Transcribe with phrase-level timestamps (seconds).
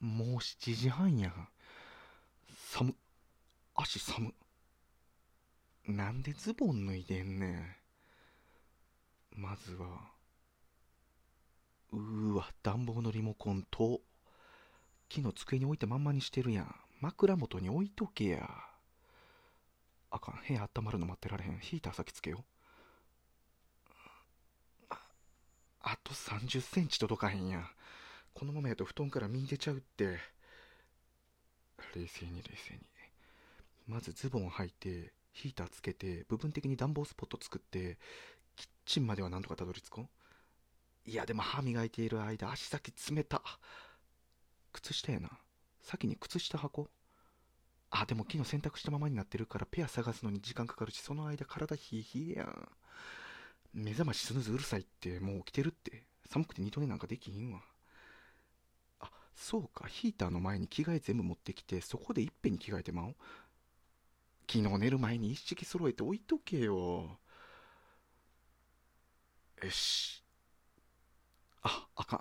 [0.00, 1.48] もう7時半やん。
[2.70, 2.94] 寒、
[3.74, 4.34] 足寒。
[5.86, 7.76] なんでズボン脱いでんねん。
[9.36, 10.12] まずは、
[11.92, 14.00] うーわ、暖房のリモコンと、
[15.12, 16.74] 昨日机に置いたまんまにしてるやん。
[17.00, 18.48] 枕元に置いとけや。
[20.10, 21.58] あかん、部屋温まるの待ってられへん。
[21.58, 22.44] ヒーター先つけよ。
[24.90, 25.00] あ
[25.82, 27.68] あと30センチ届かへんやん。
[28.34, 30.18] このままやと布団から身出ちゃうって。
[31.94, 32.80] 冷静に冷静に。
[33.86, 37.98] まずズボン履いて、ヒーターつけて、部分的に暖房スポット作って、
[38.56, 40.08] キッチンまではなんとかたどり着こ
[41.06, 41.10] う。
[41.10, 43.40] いや、でも歯磨いている間、足先冷た。
[44.72, 45.30] 靴下やな。
[45.82, 46.90] 先に靴下履こう。
[47.90, 52.68] あ、でも昨日洗濯したままになってるからペア探すのに時間かかるし、その間体冷え冷えやん。
[53.74, 56.02] 目覚ましスヌーズうるさいってもう起きてるって。
[56.26, 57.60] 寒くて二度寝なんかできひんわ。
[59.34, 59.86] そうか。
[59.86, 63.14] ヒーターの前に着替え全部持ってきて、そこでいっぺんに着替えてまおう？
[64.50, 67.18] 昨日寝る前に一式揃えて置いとけよ。
[69.62, 70.22] よし。
[71.62, 72.20] あ、あかん。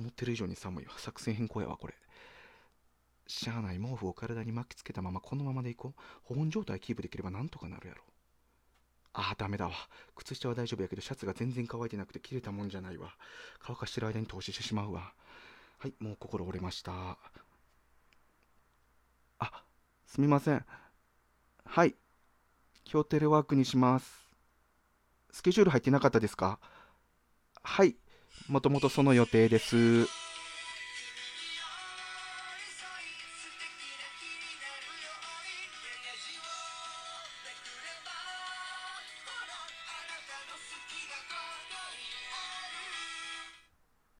[0.00, 0.92] 思ってる以上に寒いわ。
[0.98, 1.94] 作戦変更やわ、これ。
[3.26, 6.00] しゃあない毛布を体に巻きつけたままこのままでいこう。
[6.22, 8.02] 保温状態キープできればなんとかなるやろ。
[9.14, 9.72] ああ、ダメだわ。
[10.14, 13.14] 靴下は大丈夫やけど、シャツが全然乾いてなくて切れたもんじゃないわ。
[13.58, 15.12] 乾かしてる間に投資してしまうわ。
[15.80, 17.16] はい、もう心折れました。
[19.38, 19.62] あ、
[20.06, 20.64] すみません。
[21.64, 21.94] はい。
[22.92, 24.28] 今日テレワークにします。
[25.30, 26.58] スケジュール入ってなかったですか？
[27.62, 27.94] はい。
[28.48, 30.08] もともとその予定です。